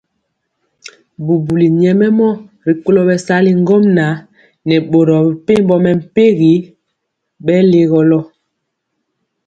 [1.25, 2.29] Bubuli nyɛmemɔ
[2.65, 4.13] rikolo bɛsali ŋgomnaŋ
[4.67, 6.53] nɛ boro mepempɔ mɛmpegi
[7.45, 8.19] bɛlegolɔ.